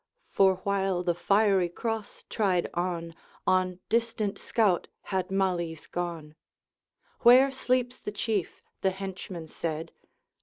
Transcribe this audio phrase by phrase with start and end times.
[0.31, 3.13] For while the Fiery Cross tried on,
[3.45, 6.33] On distant scout had Malise gone.
[7.19, 9.91] 'Where sleeps the Chief?' the henchman said.